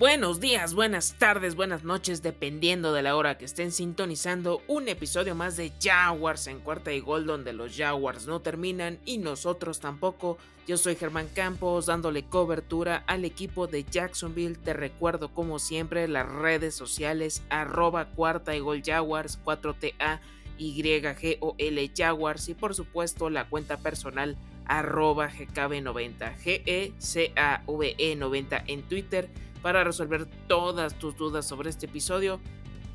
[0.00, 5.34] Buenos días, buenas tardes, buenas noches, dependiendo de la hora que estén sintonizando un episodio
[5.34, 10.38] más de Jaguars en cuarta y gol donde los Jaguars no terminan y nosotros tampoco.
[10.66, 14.56] Yo soy Germán Campos dándole cobertura al equipo de Jacksonville.
[14.56, 20.20] Te recuerdo como siempre las redes sociales arroba cuarta y gol Jaguars 4TA
[20.56, 29.28] YGOL Jaguars y por supuesto la cuenta personal arroba GKB90 GECAVE 90 en Twitter
[29.62, 32.40] para resolver todas tus dudas sobre este episodio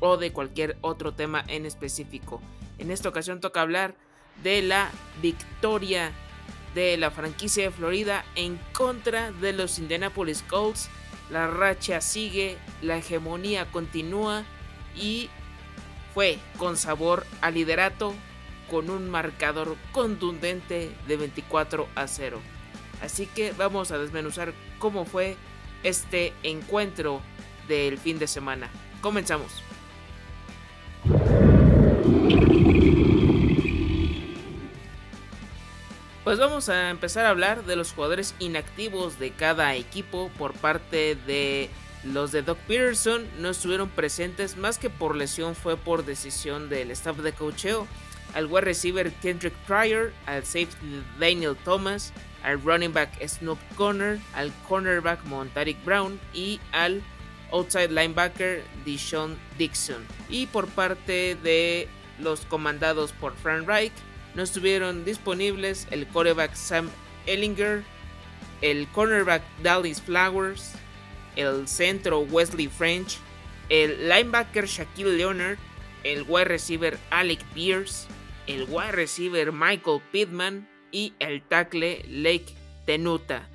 [0.00, 2.40] o de cualquier otro tema en específico.
[2.78, 3.94] En esta ocasión toca hablar
[4.42, 4.90] de la
[5.22, 6.12] victoria
[6.74, 10.90] de la franquicia de Florida en contra de los Indianapolis Colts.
[11.30, 14.44] La racha sigue, la hegemonía continúa
[14.94, 15.30] y
[16.14, 18.14] fue con sabor a liderato
[18.70, 22.40] con un marcador contundente de 24 a 0.
[23.02, 25.36] Así que vamos a desmenuzar cómo fue
[25.86, 27.22] este encuentro
[27.68, 28.68] del fin de semana.
[29.00, 29.62] Comenzamos.
[36.24, 41.14] Pues vamos a empezar a hablar de los jugadores inactivos de cada equipo por parte
[41.14, 41.70] de
[42.02, 43.24] los de Doc Peterson.
[43.38, 47.86] No estuvieron presentes más que por lesión, fue por decisión del staff de cocheo.
[48.34, 52.12] Al wide receiver Kendrick Pryor, al safety Daniel Thomas,
[52.46, 57.02] al running back Snoop Conner, al cornerback Montaric Brown y al
[57.50, 60.06] outside linebacker Deshaun Dixon.
[60.28, 61.88] Y por parte de
[62.20, 63.92] los comandados por Frank Reich,
[64.36, 66.88] no estuvieron disponibles el quarterback Sam
[67.26, 67.82] Ellinger,
[68.62, 70.72] el cornerback Dallas Flowers,
[71.34, 73.18] el centro Wesley French,
[73.70, 75.58] el linebacker Shaquille Leonard,
[76.04, 78.06] el wide receiver Alec Pierce,
[78.46, 82.54] el wide receiver Michael Pittman y el tackle Lake
[82.84, 83.48] Tenuta.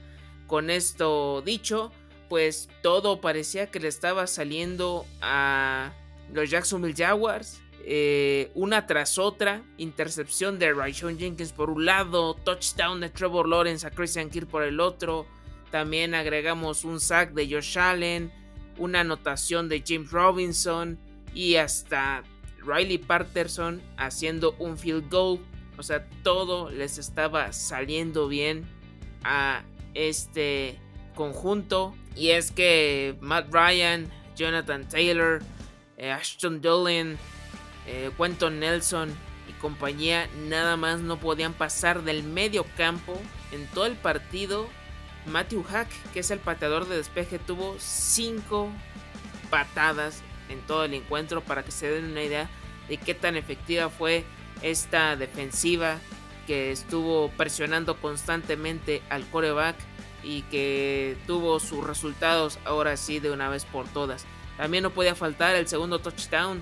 [0.48, 1.92] Con esto dicho,
[2.30, 5.94] pues todo parecía que le estaba saliendo a
[6.34, 7.62] los Jacksonville Jaguars.
[7.84, 13.88] Eh, una tras otra, intercepción de Rayshon Jenkins por un lado, touchdown de Trevor Lawrence
[13.88, 15.26] a Christian Kirk por el otro.
[15.72, 18.32] También agregamos un sack de Josh Allen,
[18.78, 21.00] una anotación de James Robinson
[21.34, 22.24] y hasta
[22.66, 25.40] Riley Patterson haciendo un field goal.
[25.82, 28.68] O sea, todo les estaba saliendo bien
[29.24, 29.64] a
[29.96, 30.78] este
[31.16, 31.96] conjunto.
[32.16, 34.06] Y es que Matt Ryan,
[34.36, 35.42] Jonathan Taylor,
[35.98, 37.18] eh, Ashton Dolan,
[37.88, 39.10] eh, Quentin Nelson
[39.50, 43.20] y compañía nada más no podían pasar del medio campo
[43.52, 44.68] en todo el partido.
[45.26, 48.70] Matthew Hack, que es el pateador de despeje, tuvo 5
[49.50, 52.48] patadas en todo el encuentro para que se den una idea
[52.88, 54.26] de qué tan efectiva fue
[54.62, 55.98] esta defensiva
[56.48, 59.76] que estuvo presionando constantemente al coreback
[60.24, 64.26] y que tuvo sus resultados ahora sí de una vez por todas.
[64.58, 66.62] También no podía faltar el segundo touchdown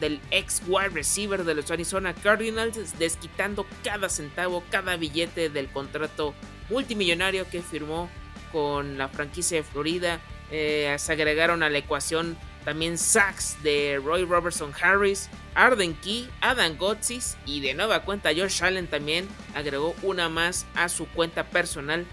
[0.00, 6.34] del ex wide receiver de los Arizona Cardinals, desquitando cada centavo, cada billete del contrato
[6.70, 8.08] multimillonario que firmó
[8.50, 10.20] con la franquicia de Florida.
[10.50, 16.76] Eh, se agregaron a la ecuación también sacks de Roy Robertson Harris, Arden Key, Adam
[16.76, 22.06] Gotsis y de nueva cuenta Josh Allen también agregó una más a su cuenta personal.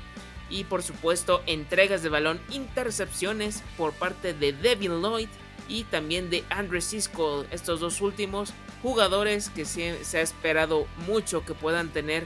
[0.49, 5.27] Y por supuesto entregas de balón, intercepciones por parte de Devin Lloyd
[5.67, 7.45] y también de Andre Sisco.
[7.51, 12.25] Estos dos últimos jugadores que se, se ha esperado mucho que puedan tener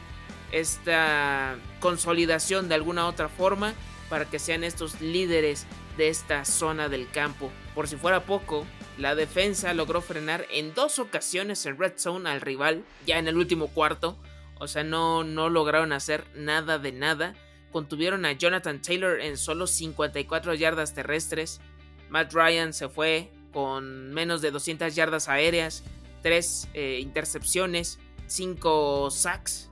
[0.51, 3.73] esta consolidación de alguna otra forma
[4.09, 5.65] para que sean estos líderes
[5.97, 7.51] de esta zona del campo.
[7.73, 8.65] Por si fuera poco,
[8.97, 13.37] la defensa logró frenar en dos ocasiones en red zone al rival, ya en el
[13.37, 14.17] último cuarto.
[14.59, 17.33] O sea, no, no lograron hacer nada de nada.
[17.71, 21.61] Contuvieron a Jonathan Taylor en solo 54 yardas terrestres.
[22.09, 25.83] Matt Ryan se fue con menos de 200 yardas aéreas,
[26.21, 29.69] 3 eh, intercepciones, 5 sacks.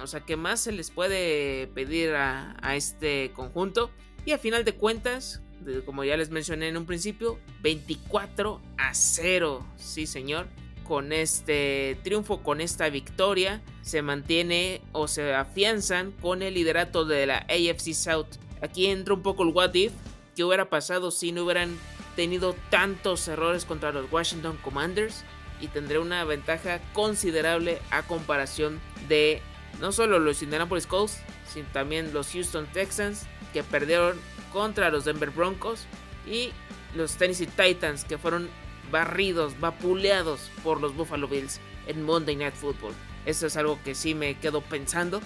[0.00, 3.90] O sea, ¿qué más se les puede pedir a, a este conjunto?
[4.24, 5.42] Y a final de cuentas,
[5.84, 9.66] como ya les mencioné en un principio, 24 a 0.
[9.76, 10.46] Sí, señor.
[10.84, 17.26] Con este triunfo, con esta victoria, se mantiene o se afianzan con el liderato de
[17.26, 18.26] la AFC South.
[18.60, 19.92] Aquí entra un poco el what if.
[20.34, 21.76] ¿Qué hubiera pasado si no hubieran
[22.16, 25.24] tenido tantos errores contra los Washington Commanders?
[25.60, 29.40] Y tendré una ventaja considerable a comparación de
[29.80, 31.18] no solo los Indianapolis Colts,
[31.52, 34.18] sino también los Houston Texans, que perdieron
[34.52, 35.86] contra los Denver Broncos
[36.26, 36.50] y
[36.94, 38.48] los Tennessee Titans que fueron
[38.90, 42.94] barridos, vapuleados por los Buffalo Bills en Monday Night Football.
[43.24, 45.20] Eso es algo que sí me quedo pensando.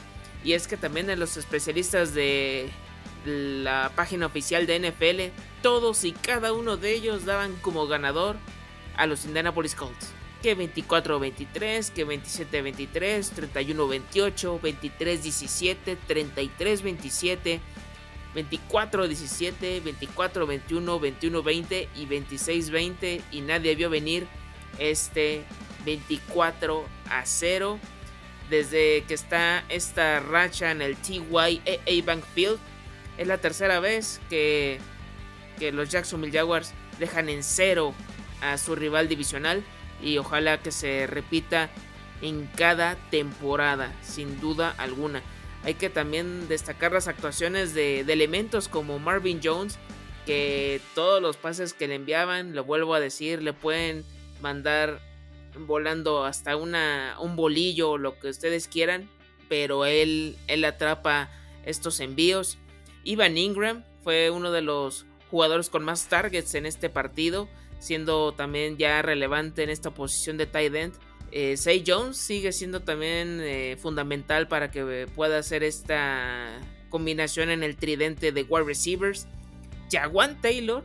[0.44, 2.70] Y es que también en los especialistas de
[3.24, 8.36] la página oficial de NFL, todos y cada uno de ellos daban como ganador
[8.96, 10.12] a los Indianapolis Colts.
[10.42, 17.60] Que 24-23, que 27-23, 31-28, 23-17, 33-27,
[18.36, 24.26] 24-17, 24-21, 21-20 y 26-20 y nadie vio venir
[24.78, 25.44] este
[25.86, 27.78] 24 a 0
[28.50, 32.58] desde que está esta racha en el TYAA Bank Field.
[33.16, 34.78] Es la tercera vez que,
[35.58, 37.94] que los Jacksonville Jaguars dejan en cero
[38.42, 39.64] a su rival divisional
[40.02, 41.70] y ojalá que se repita
[42.20, 45.22] en cada temporada, sin duda alguna.
[45.66, 49.80] Hay que también destacar las actuaciones de, elementos como Marvin Jones,
[50.24, 54.04] que todos los pases que le enviaban, lo vuelvo a decir, le pueden
[54.40, 55.00] mandar
[55.58, 59.10] volando hasta un bolillo o lo que ustedes quieran,
[59.48, 61.30] pero él, él atrapa
[61.64, 62.58] estos envíos.
[63.02, 67.48] Ivan Ingram fue uno de los jugadores con más targets en este partido,
[67.80, 70.94] siendo también ya relevante en esta posición de tight end.
[71.32, 76.58] Eh, Say Jones sigue siendo también eh, fundamental para que pueda hacer esta
[76.88, 79.26] combinación en el tridente de wide receivers.
[79.90, 80.84] Jaguan Taylor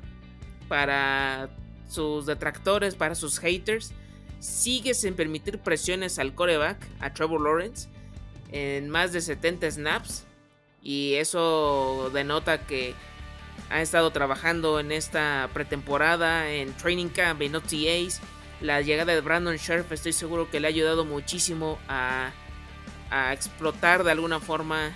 [0.67, 1.49] para
[1.87, 3.91] sus detractores, para sus haters,
[4.39, 7.89] sigue sin permitir presiones al coreback, a Trevor Lawrence,
[8.51, 10.25] en más de 70 snaps.
[10.81, 12.95] Y eso denota que
[13.69, 18.21] ha estado trabajando en esta pretemporada, en training camp, en OTAs.
[18.61, 22.31] La llegada de Brandon Scherf estoy seguro que le ha ayudado muchísimo a,
[23.09, 24.91] a explotar de alguna forma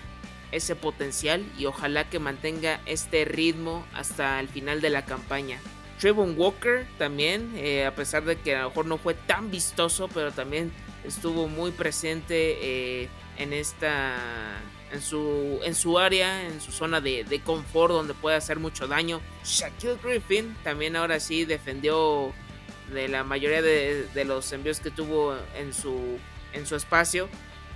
[0.52, 5.60] ese potencial y ojalá que mantenga este ritmo hasta el final de la campaña.
[6.00, 10.10] Trevon Walker también, eh, a pesar de que a lo mejor no fue tan vistoso,
[10.14, 10.72] pero también
[11.04, 14.16] estuvo muy presente eh, en esta.
[14.92, 19.20] En su, en su área, en su zona de, confort donde puede hacer mucho daño.
[19.44, 22.32] Shaquille Griffin también ahora sí defendió
[22.92, 26.18] de la mayoría de, los envíos que tuvo en su,
[26.54, 27.30] en su espacio.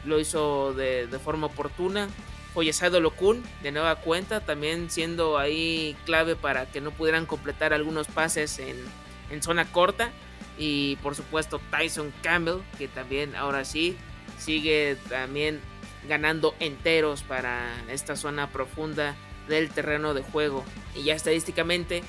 [0.05, 2.07] Lo hizo de, de forma oportuna.
[2.55, 8.07] Oyesado Lokun de nueva cuenta, también siendo ahí clave para que no pudieran completar algunos
[8.07, 10.11] pases en, zona corta.
[10.57, 13.95] Y por supuesto Tyson Campbell, que también ahora sí
[14.37, 15.61] sigue también
[16.07, 19.15] ganando enteros para esta zona profunda
[19.47, 20.65] del terreno de juego.
[20.95, 22.03] Y ya estadísticamente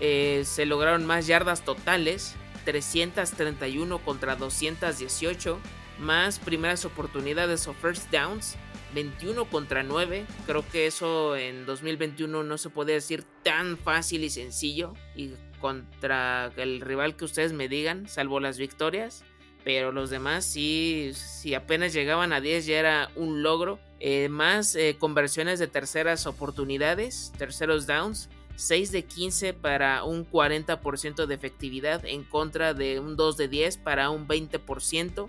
[0.00, 5.58] eh, se lograron más yardas totales, 331 contra 218,
[5.98, 8.56] más primeras oportunidades o first downs,
[8.94, 10.26] 21 contra 9.
[10.46, 14.94] Creo que eso en 2021 no se puede decir tan fácil y sencillo.
[15.14, 19.24] Y contra el rival que ustedes me digan, salvo las victorias.
[19.64, 21.14] Pero los demás si
[21.54, 23.78] apenas llegaban a 10 ya era un logro.
[24.00, 28.28] Eh, más eh, conversiones de terceras oportunidades, terceros downs.
[28.56, 33.78] 6 de 15 para un 40% de efectividad en contra de un 2 de 10
[33.78, 35.28] para un 20%.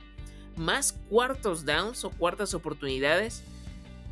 [0.56, 3.44] Más cuartos downs o cuartas oportunidades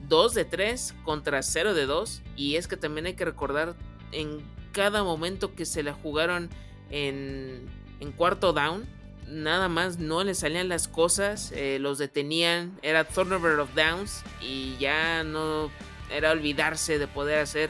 [0.08, 2.22] 2 de 3 contra 0 de 2.
[2.36, 3.75] Y es que también hay que recordar
[4.12, 4.41] en
[4.72, 6.50] cada momento que se la jugaron
[6.89, 7.68] en,
[8.00, 8.88] en cuarto down.
[9.27, 14.75] Nada más no le salían las cosas, eh, los detenían, era turnover of downs y
[14.77, 15.72] ya no
[16.12, 17.70] era olvidarse de poder hacer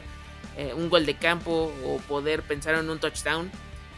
[0.56, 3.50] eh, un gol de campo o poder pensar en un touchdown.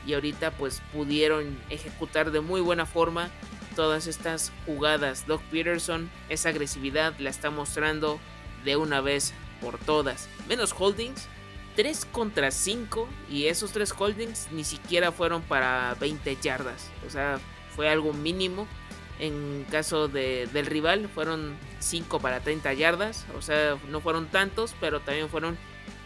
[0.07, 3.31] Y ahorita pues pudieron ejecutar de muy buena forma
[3.75, 5.27] todas estas jugadas.
[5.27, 8.21] Doc Peterson, esa agresividad la está mostrando
[8.65, 10.29] de una vez por todas.
[10.49, 11.27] Menos holdings,
[11.77, 16.91] 3 contra 5 y esos 3 holdings ni siquiera fueron para 20 yardas.
[17.07, 17.41] O sea,
[17.75, 18.67] fue algo mínimo.
[19.21, 23.27] En caso de, del rival fueron 5 para 30 yardas.
[23.37, 25.57] O sea, no fueron tantos, pero también fueron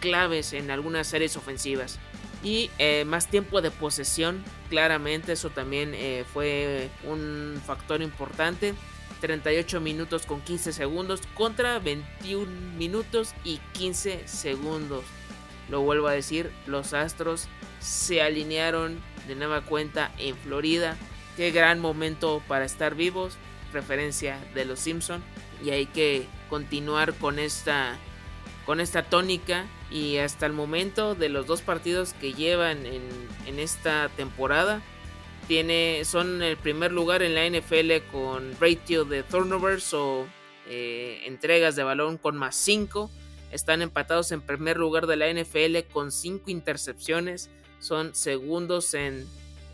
[0.00, 1.98] claves en algunas series ofensivas.
[2.42, 8.74] Y eh, más tiempo de posesión, claramente eso también eh, fue un factor importante.
[9.20, 12.46] 38 minutos con 15 segundos contra 21
[12.76, 15.04] minutos y 15 segundos.
[15.68, 17.48] Lo vuelvo a decir, los Astros
[17.80, 20.96] se alinearon de nueva cuenta en Florida.
[21.38, 23.37] Qué gran momento para estar vivos,
[23.73, 25.23] referencia de los Simpson
[25.64, 27.97] y hay que continuar con esta
[28.66, 33.02] con esta tónica y hasta el momento de los dos partidos que llevan en,
[33.47, 34.83] en esta temporada
[35.47, 40.26] tiene, son el primer lugar en la NFL con ratio de turnovers o
[40.68, 43.12] eh, entregas de balón con más 5.
[43.52, 47.49] Están empatados en primer lugar de la NFL con 5 intercepciones.
[47.78, 49.25] Son segundos en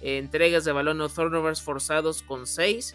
[0.05, 2.95] entregas de balón o turnovers forzados con 6.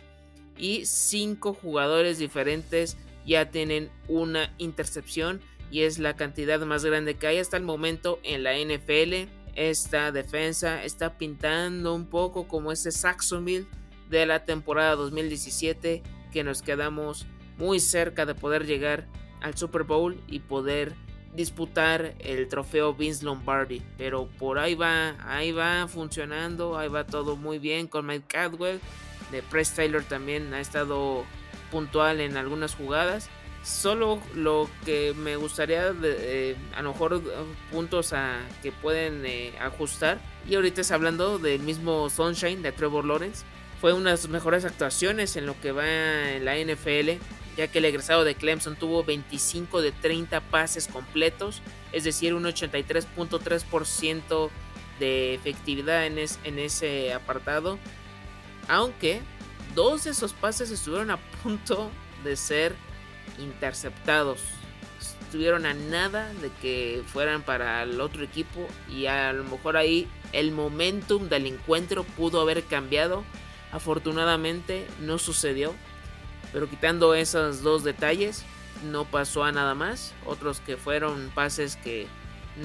[0.58, 5.42] Y 5 jugadores diferentes ya tienen una intercepción.
[5.72, 9.30] y es la cantidad más grande que hay hasta el momento en la NFL.
[9.56, 13.68] Esta defensa está pintando un poco como ese Saxonville
[14.10, 16.02] de la temporada 2017
[16.32, 19.08] que nos quedamos muy cerca de poder llegar
[19.42, 20.96] al Super Bowl y poder
[21.34, 23.82] disputar el trofeo Vince Lombardi.
[23.98, 28.80] Pero por ahí va, ahí va funcionando, ahí va todo muy bien con Mike Cadwell.
[29.32, 31.24] De Press Taylor también ha estado
[31.72, 33.30] puntual en algunas jugadas.
[33.64, 37.22] Solo lo que me gustaría, eh, a lo mejor
[37.72, 40.20] puntos a, que pueden eh, ajustar.
[40.48, 43.44] Y ahorita es hablando del mismo Sunshine de Trevor Lawrence.
[43.82, 47.22] Fue una de sus mejores actuaciones en lo que va en la NFL
[47.60, 51.62] ya que el egresado de Clemson tuvo 25 de 30 pases completos,
[51.92, 54.50] es decir, un 83.3%
[54.98, 56.20] de efectividad en,
[56.58, 57.78] ese apartado,
[58.70, 59.20] aunque
[59.76, 61.92] dos de esos pases estuvieron a punto
[62.24, 62.74] de ser
[63.40, 64.40] interceptados.
[65.22, 70.08] Estuvieron a nada de que fueran para el otro equipo y a lo mejor ahí
[70.32, 73.26] el momentum del encuentro pudo haber cambiado.
[73.74, 75.76] Afortunadamente no sucedió
[76.52, 78.44] pero quitando esos dos detalles,
[78.84, 80.14] no pasó a nada más.
[80.26, 82.08] Otros que fueron pases que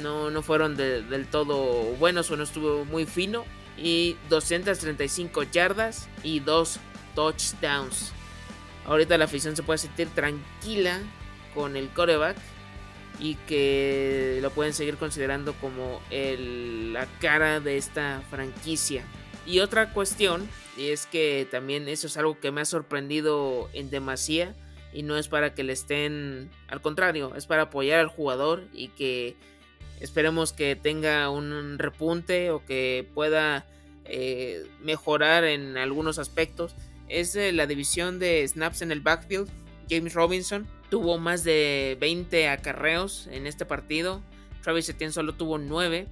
[0.02, 3.44] no, no fueron del todo buenos o no estuvo muy fino.
[3.76, 6.78] Y 235 yardas y 2
[7.14, 8.12] touchdowns.
[8.86, 11.00] Ahorita la afición se puede sentir tranquila
[11.54, 12.36] con el coreback
[13.18, 19.04] y que lo pueden seguir considerando como el, la cara de esta franquicia.
[19.46, 23.90] Y otra cuestión y es que también eso es algo que me ha sorprendido en
[23.90, 24.54] demasía.
[24.92, 26.50] Y no es para que le estén.
[26.68, 29.36] Al contrario, es para apoyar al jugador y que
[30.00, 33.66] esperemos que tenga un repunte o que pueda
[34.04, 36.74] eh, mejorar en algunos aspectos.
[37.08, 39.48] Es la división de snaps en el backfield.
[39.90, 44.22] James Robinson tuvo más de 20 acarreos en este partido.
[44.62, 46.06] Travis Etienne solo tuvo 9.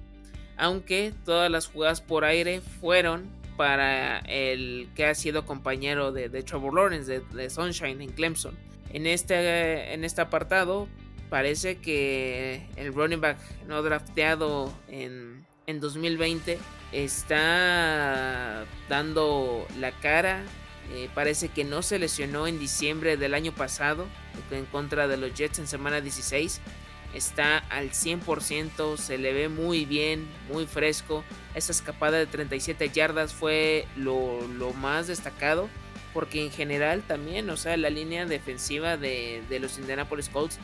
[0.57, 6.43] Aunque todas las jugadas por aire fueron para el que ha sido compañero de, de
[6.43, 8.57] Trevor Lawrence, de, Sunshine en Clemson.
[8.91, 10.87] En este, en este apartado
[11.29, 16.59] parece que el running back no drafteado en, en 2020
[16.91, 20.43] está dando la cara.
[20.91, 24.05] Eh, parece que no se lesionó en diciembre del año pasado
[24.51, 26.59] en contra de los Jets en semana 16
[27.13, 31.23] está al 100%, se le ve muy bien, muy fresco.
[31.55, 34.39] Esa escapada de 37 yardas fue lo,
[34.79, 35.69] más destacado,
[36.13, 40.59] porque en general también, o sea, la línea defensiva de, los Indianapolis Colts,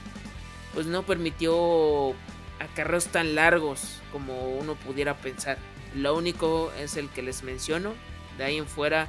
[0.74, 2.14] pues no permitió
[2.60, 5.58] acarreos tan largos como uno pudiera pensar.
[5.96, 7.94] Lo único es el que les menciono,
[8.38, 9.08] de ahí en fuera,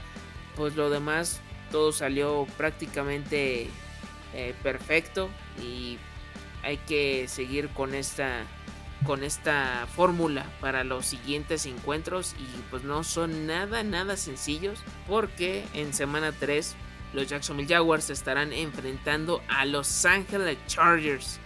[0.57, 3.69] pues lo demás todo salió prácticamente
[4.35, 5.31] eh, perfecto
[5.63, 5.99] y
[6.63, 8.45] hay que seguir con esta
[9.07, 12.35] con esta fórmula para los siguientes encuentros.
[12.39, 16.77] Y pues no son nada nada sencillos porque en semana 3
[17.13, 21.39] los Jacksonville Jaguars estarán enfrentando a Los Angeles Chargers.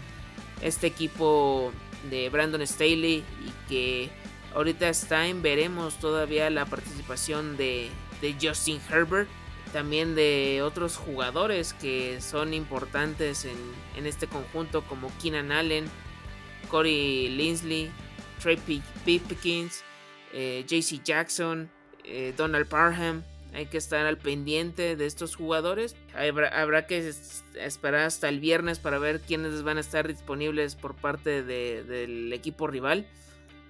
[0.61, 1.73] Este equipo
[2.11, 4.11] de Brandon Staley y que
[4.54, 7.88] ahorita está en veremos todavía la participación de,
[8.21, 9.28] de Justin Herbert
[9.75, 15.87] también de otros jugadores que son importantes en, este conjunto como Keenan Allen,
[16.69, 17.90] Corey Linsley,
[18.40, 18.57] Trey
[19.04, 19.83] Pipkins,
[20.33, 21.69] eh, JC Jackson,
[22.04, 23.25] eh, Donald Parham.
[23.52, 25.97] Hay que estar al pendiente de estos jugadores.
[26.14, 27.12] Habrá, que
[27.57, 32.69] esperar hasta el viernes para ver quiénes van a estar disponibles por parte del equipo
[32.69, 33.09] rival.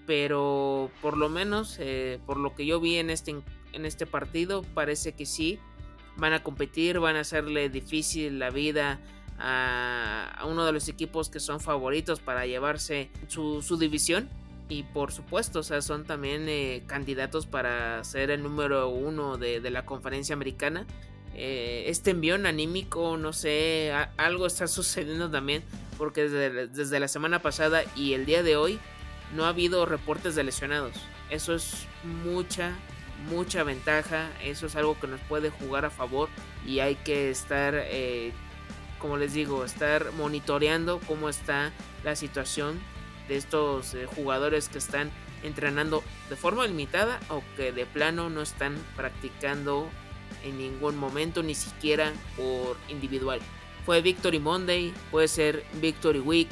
[0.07, 3.35] Pero por lo menos, eh, por lo que yo vi en este,
[3.73, 5.59] en este partido, parece que sí
[6.17, 9.01] van a competir, van a hacerle difícil la vida
[9.39, 14.29] a, uno de los equipos que son favoritos para llevarse su, división.
[14.69, 19.61] Y por supuesto, o sea, son también eh, candidatos para ser el número uno de,
[19.71, 20.87] la conferencia americana.
[21.35, 25.63] Eh, este envión anímico, no sé, algo está sucediendo también,
[25.99, 28.79] porque desde, desde la semana pasada y el día de hoy
[29.35, 30.95] no ha habido reportes de lesionados.
[31.31, 31.87] Eso es
[32.25, 32.73] mucha,
[33.29, 36.29] mucha ventaja, eso es algo que nos puede jugar a favor
[36.67, 38.33] y hay que estar, eh,
[38.99, 42.81] como les digo, estar monitoreando cómo está la situación
[43.29, 45.11] de estos eh, jugadores que están
[45.43, 49.89] entrenando de forma limitada o que de plano no están practicando
[50.43, 53.41] en ningún momento, ni siquiera por individual.
[53.85, 56.49] Fue Victory Monday, puede ser Victory Week,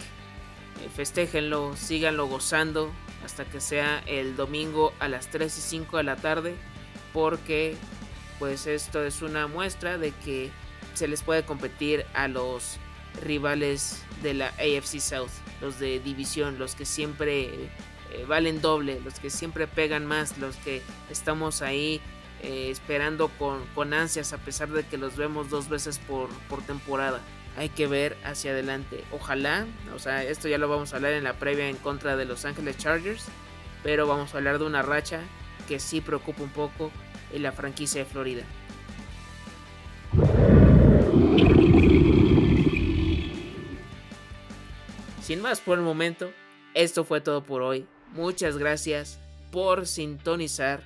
[0.94, 2.90] festéjenlo, síganlo gozando,
[3.24, 6.56] hasta que sea el domingo a las 3 y 5 de la tarde
[7.12, 7.76] porque
[8.38, 10.50] pues esto es una muestra de que
[10.94, 12.78] se les puede competir a los
[13.22, 19.20] rivales de la AFC South, los de división, los que siempre eh, valen doble, los
[19.20, 22.00] que siempre pegan más, los que estamos ahí
[22.42, 26.62] eh, esperando con, con, ansias a pesar de que los vemos dos veces por, por
[26.62, 27.20] temporada.
[27.56, 29.04] Hay que ver hacia adelante.
[29.12, 32.24] Ojalá, o sea, esto ya lo vamos a hablar en la previa en contra de
[32.24, 33.26] Los Ángeles Chargers,
[33.82, 35.20] pero vamos a hablar de una racha
[35.68, 36.90] que sí preocupa un poco
[37.32, 38.42] en la franquicia de Florida.
[45.22, 46.32] Sin más por el momento,
[46.74, 47.86] esto fue todo por hoy.
[48.12, 50.82] Muchas gracias por sintonizar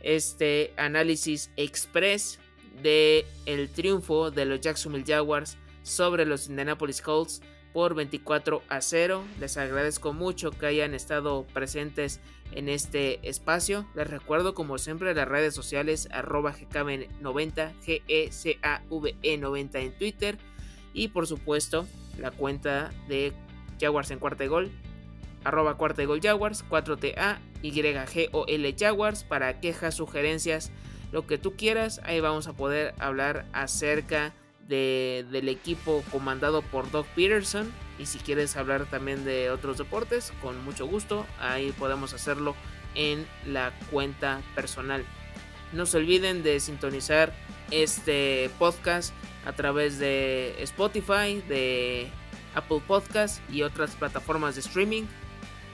[0.00, 2.38] este análisis express
[2.82, 7.40] de el triunfo de los Jacksonville Jaguars sobre los Indianapolis Colts
[7.72, 9.22] por 24 a 0.
[9.38, 13.86] Les agradezco mucho que hayan estado presentes en este espacio.
[13.94, 20.38] Les recuerdo como siempre las redes sociales arroba GKV90, G-E-C-A-V-E 90 en Twitter
[20.92, 21.86] y por supuesto
[22.18, 23.32] la cuenta de
[23.80, 24.72] Jaguars en cuarta gol
[25.44, 30.72] arroba cuarta gol Jaguars, 4TA, YGOL Jaguars, para quejas, sugerencias,
[31.12, 32.00] lo que tú quieras.
[32.04, 37.72] Ahí vamos a poder hablar acerca de, del equipo comandado por Doug Peterson.
[37.98, 42.54] Y si quieres hablar también de otros deportes, con mucho gusto, ahí podemos hacerlo
[42.94, 45.04] en la cuenta personal.
[45.72, 47.32] No se olviden de sintonizar
[47.70, 49.12] este podcast
[49.44, 52.08] a través de Spotify, de
[52.54, 55.04] Apple Podcast y otras plataformas de streaming.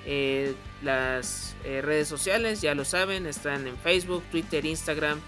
[0.06, 5.20] Eh, las eh, redes sociales, ya lo saben, están en Facebook, Twitter, Instagram,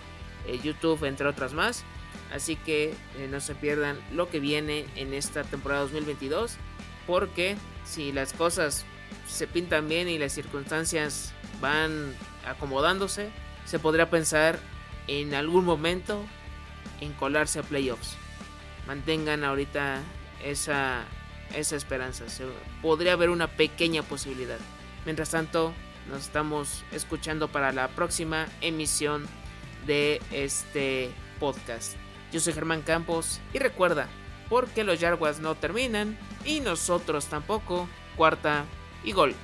[0.46, 1.85] eh, YouTube, entre otras más.
[2.33, 2.95] Así que
[3.31, 6.57] no se pierdan lo que viene en esta temporada 2022.
[7.07, 8.85] Porque si las cosas
[9.29, 12.14] se pintan bien y las circunstancias van
[12.47, 13.31] acomodándose,
[13.66, 14.59] se podría pensar
[15.09, 16.25] en algún momento
[17.01, 18.16] en colarse a playoffs.
[18.87, 20.01] Mantengan ahorita
[20.45, 21.05] esa
[21.55, 22.25] esa esperanza.
[22.81, 24.59] podría haber una pequeña posibilidad.
[25.05, 25.73] Mientras tanto,
[26.09, 29.27] nos estamos escuchando para la próxima emisión
[29.87, 32.01] de este podcast.
[32.33, 34.09] Yo soy Germán Campos y recuerda,
[34.49, 38.64] porque los Jaguars no terminan y nosotros tampoco, cuarta
[39.05, 39.35] y gol.